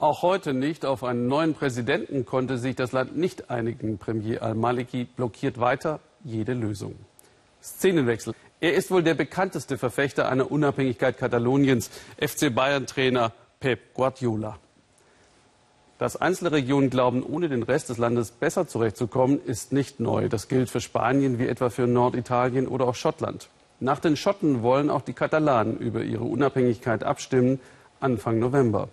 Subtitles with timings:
[0.00, 0.86] Auch heute nicht.
[0.86, 3.98] Auf einen neuen Präsidenten konnte sich das Land nicht einigen.
[3.98, 6.94] Premier al-Maliki blockiert weiter jede Lösung.
[7.60, 8.34] Szenenwechsel.
[8.60, 14.58] Er ist wohl der bekannteste Verfechter einer Unabhängigkeit Kataloniens, FC Bayern-Trainer Pep Guardiola.
[15.98, 20.28] Dass einzelne Regionen glauben, ohne den Rest des Landes besser zurechtzukommen, ist nicht neu.
[20.28, 23.48] Das gilt für Spanien wie etwa für Norditalien oder auch Schottland.
[23.80, 27.58] Nach den Schotten wollen auch die Katalanen über ihre Unabhängigkeit abstimmen,
[27.98, 28.88] Anfang November.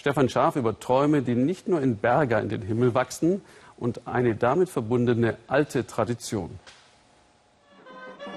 [0.00, 3.42] Stefan Schaaf über Träume, die nicht nur in Berger in den Himmel wachsen
[3.76, 6.58] und eine damit verbundene alte Tradition.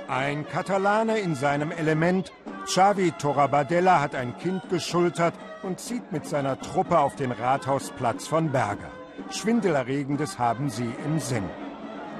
[0.09, 2.33] Ein Katalane in seinem Element,
[2.65, 8.51] Xavi Torabadella hat ein Kind geschultert und zieht mit seiner Truppe auf den Rathausplatz von
[8.51, 8.91] Berger.
[9.29, 11.49] Schwindelerregendes haben sie im Sinn.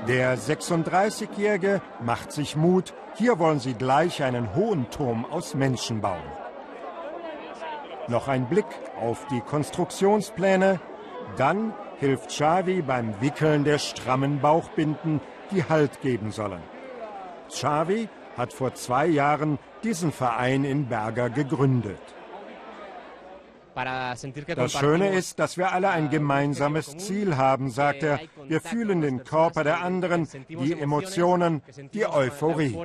[0.08, 6.43] Der 36-Jährige macht sich Mut, hier wollen sie gleich einen hohen Turm aus Menschen bauen.
[8.08, 8.66] Noch ein Blick
[9.00, 10.80] auf die Konstruktionspläne.
[11.38, 16.62] Dann hilft Xavi beim Wickeln der strammen Bauchbinden, die Halt geben sollen.
[17.50, 22.02] Xavi hat vor zwei Jahren diesen Verein in Berger gegründet.
[23.76, 28.20] Das Schöne ist, dass wir alle ein gemeinsames Ziel haben, sagt er.
[28.48, 31.62] Wir fühlen den Körper der anderen, die Emotionen,
[31.94, 32.78] die Euphorie.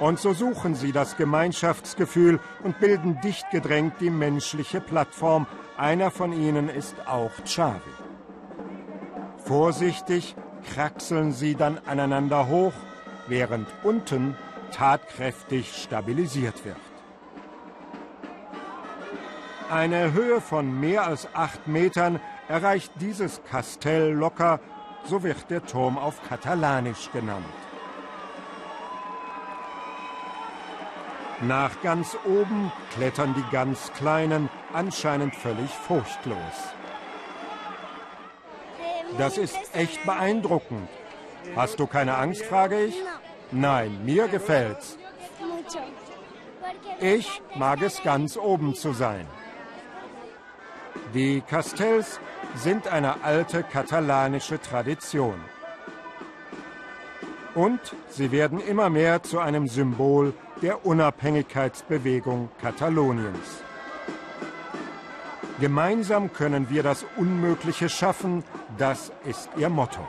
[0.00, 5.46] Und so suchen sie das Gemeinschaftsgefühl und bilden dicht gedrängt die menschliche Plattform.
[5.76, 7.80] Einer von ihnen ist auch Xavi.
[9.44, 10.34] Vorsichtig
[10.74, 12.72] kraxeln sie dann aneinander hoch,
[13.28, 14.36] während unten
[14.72, 16.76] tatkräftig stabilisiert wird.
[19.74, 24.60] Eine Höhe von mehr als acht Metern erreicht dieses Kastell locker,
[25.04, 27.44] so wird der Turm auf Katalanisch genannt.
[31.40, 36.38] Nach ganz oben klettern die ganz Kleinen, anscheinend völlig furchtlos.
[39.18, 40.88] Das ist echt beeindruckend.
[41.56, 42.94] Hast du keine Angst, frage ich?
[43.50, 44.98] Nein, mir gefällt's.
[47.00, 49.26] Ich mag es ganz oben zu sein.
[51.14, 52.18] Die Castells
[52.56, 55.36] sind eine alte katalanische Tradition.
[57.54, 63.62] Und sie werden immer mehr zu einem Symbol der Unabhängigkeitsbewegung Kataloniens.
[65.60, 68.42] Gemeinsam können wir das Unmögliche schaffen,
[68.76, 70.04] das ist ihr Motto.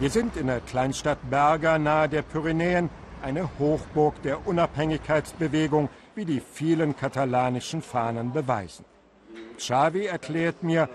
[0.00, 2.90] Wir sind in der Kleinstadt Berga nahe der Pyrenäen,
[3.22, 8.84] eine Hochburg der Unabhängigkeitsbewegung, wie die vielen katalanischen Fahnen beweisen.
[9.56, 10.88] Xavi erklärt mir,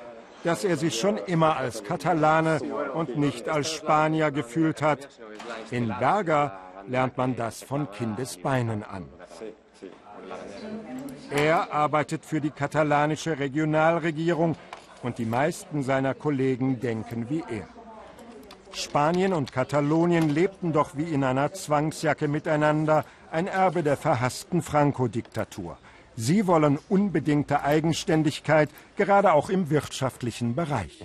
[0.44, 2.60] dass er sich schon immer als Katalane
[2.94, 5.10] und nicht als Spanier gefühlt hat.
[5.72, 9.08] In Berga lernt man das von Kindesbeinen an.
[11.32, 14.56] Er arbeitet für die katalanische Regionalregierung
[15.04, 17.68] und die meisten seiner Kollegen denken wie er.
[18.72, 25.78] Spanien und Katalonien lebten doch wie in einer Zwangsjacke miteinander, ein Erbe der verhassten Franco-Diktatur.
[26.16, 31.00] Sie wollen unbedingte Eigenständigkeit, gerade auch im wirtschaftlichen Bereich.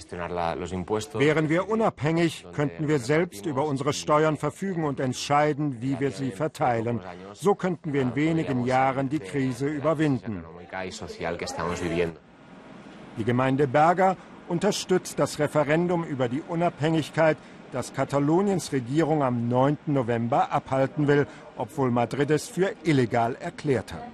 [1.13, 6.33] Wären wir unabhängig, könnten wir selbst über unsere Steuern verfügen und entscheiden, wie wir sie
[6.33, 7.01] verteilen.
[7.33, 10.45] So könnten wir in wenigen Jahren die Krise überwinden.
[13.17, 14.17] Die Gemeinde Berger
[14.49, 17.37] unterstützt das Referendum über die Unabhängigkeit,
[17.75, 19.79] das Kataloniens Regierung am 9.
[19.87, 21.27] November abhalten will,
[21.57, 24.07] obwohl Madrid es für illegal erklärt hat.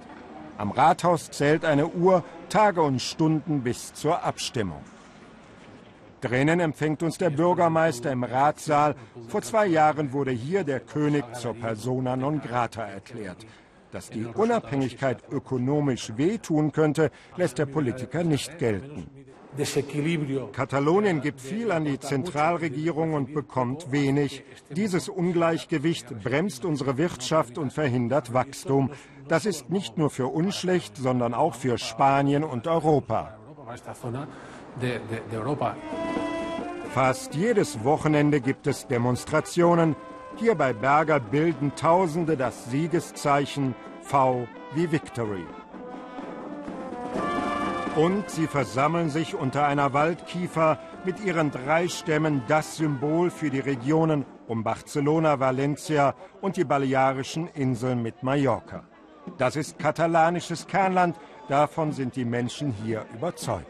[0.57, 4.81] Am Rathaus zählt eine Uhr Tage und Stunden bis zur Abstimmung.
[6.21, 8.95] Drinnen empfängt uns der Bürgermeister im Ratssaal.
[9.27, 13.45] Vor zwei Jahren wurde hier der König zur persona non grata erklärt.
[13.91, 19.09] Dass die Unabhängigkeit ökonomisch wehtun könnte, lässt der Politiker nicht gelten.
[20.53, 24.43] Katalonien gibt viel an die Zentralregierung und bekommt wenig.
[24.69, 28.91] Dieses Ungleichgewicht bremst unsere Wirtschaft und verhindert Wachstum.
[29.27, 33.37] Das ist nicht nur für uns schlecht, sondern auch für Spanien und Europa.
[36.93, 39.95] Fast jedes Wochenende gibt es Demonstrationen.
[40.37, 45.45] Hier bei Berger bilden Tausende das Siegeszeichen V wie Victory.
[47.95, 53.59] Und sie versammeln sich unter einer Waldkiefer mit ihren drei Stämmen das Symbol für die
[53.59, 58.83] Regionen um Barcelona, Valencia und die Balearischen Inseln mit Mallorca.
[59.37, 61.17] Das ist katalanisches Kernland,
[61.49, 63.67] davon sind die Menschen hier überzeugt.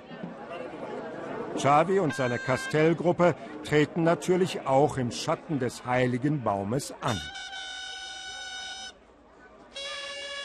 [1.56, 7.20] Xavi und seine Castellgruppe treten natürlich auch im Schatten des heiligen Baumes an.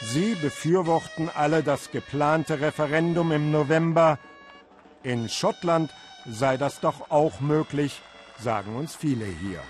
[0.09, 4.19] Sie befürworten alle das geplante Referendum im November.
[5.03, 5.91] In Schottland
[6.25, 8.01] sei das doch auch möglich,
[8.39, 9.61] sagen uns viele hier.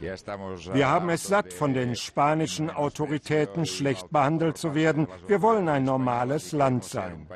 [0.00, 5.08] Wir haben es satt, von den spanischen Autoritäten schlecht behandelt zu werden.
[5.26, 7.26] Wir wollen ein normales Land sein.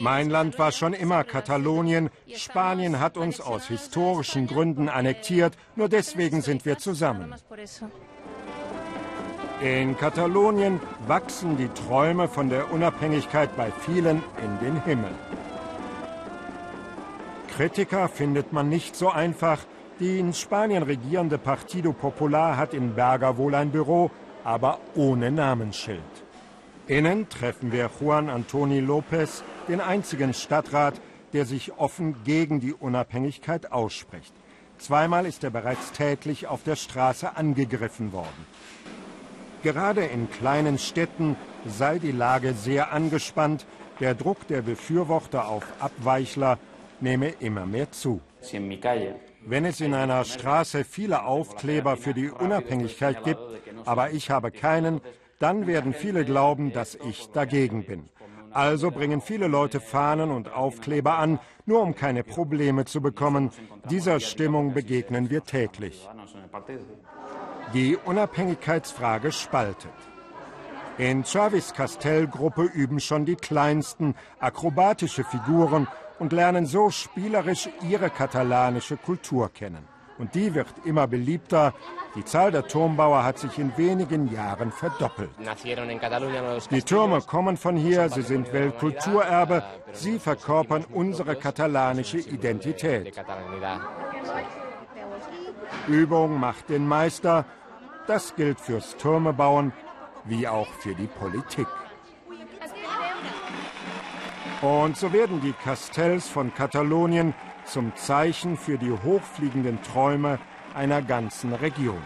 [0.00, 2.10] Mein Land war schon immer Katalonien.
[2.34, 5.56] Spanien hat uns aus historischen Gründen annektiert.
[5.76, 7.34] Nur deswegen sind wir zusammen.
[9.60, 15.12] In Katalonien wachsen die Träume von der Unabhängigkeit bei vielen in den Himmel.
[17.56, 19.60] Kritiker findet man nicht so einfach.
[20.00, 24.10] Die in Spanien regierende Partido Popular hat in Berger wohl ein Büro,
[24.42, 26.00] aber ohne Namensschild.
[26.88, 31.00] Innen treffen wir Juan Antoni López, den einzigen Stadtrat,
[31.32, 34.34] der sich offen gegen die Unabhängigkeit ausspricht.
[34.78, 38.46] Zweimal ist er bereits tätlich auf der Straße angegriffen worden.
[39.62, 41.36] Gerade in kleinen Städten
[41.66, 43.64] sei die Lage sehr angespannt.
[44.00, 46.58] Der Druck der Befürworter auf Abweichler
[47.00, 48.20] nehme immer mehr zu.
[49.46, 53.40] Wenn es in einer Straße viele Aufkleber für die Unabhängigkeit gibt,
[53.84, 55.00] aber ich habe keinen,
[55.38, 58.08] dann werden viele glauben, dass ich dagegen bin.
[58.52, 63.50] Also bringen viele Leute Fahnen und Aufkleber an, nur um keine Probleme zu bekommen.
[63.90, 66.08] Dieser Stimmung begegnen wir täglich.
[67.74, 69.90] Die Unabhängigkeitsfrage spaltet.
[70.96, 75.88] In Chavis Castell-Gruppe üben schon die kleinsten akrobatische Figuren
[76.18, 79.86] und lernen so spielerisch ihre katalanische Kultur kennen.
[80.18, 81.74] Und die wird immer beliebter.
[82.14, 85.30] Die Zahl der Turmbauer hat sich in wenigen Jahren verdoppelt.
[86.70, 93.12] Die Türme kommen von hier, sie sind Weltkulturerbe, sie verkörpern unsere katalanische Identität.
[95.88, 97.44] Übung macht den Meister.
[98.06, 99.72] Das gilt fürs Türmebauen
[100.24, 101.66] wie auch für die Politik.
[104.64, 107.34] Und so werden die Castells von Katalonien
[107.66, 110.38] zum Zeichen für die hochfliegenden Träume
[110.74, 112.00] einer ganzen Region.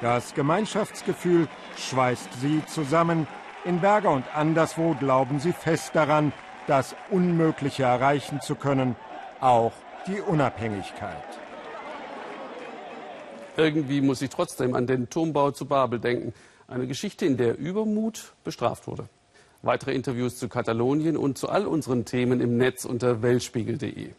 [0.00, 3.26] Das Gemeinschaftsgefühl schweißt sie zusammen.
[3.66, 6.32] In Berger und anderswo glauben sie fest daran,
[6.68, 8.96] das Unmögliche erreichen zu können,
[9.42, 9.72] auch
[10.06, 11.38] die Unabhängigkeit.
[13.58, 16.32] Irgendwie muss ich trotzdem an den Turmbau zu Babel denken.
[16.66, 19.06] Eine Geschichte, in der Übermut bestraft wurde.
[19.64, 24.10] Weitere Interviews zu Katalonien und zu all unseren Themen im Netz unter weltspiegel.de.